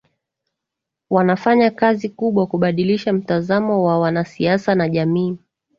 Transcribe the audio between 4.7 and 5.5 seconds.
na jamii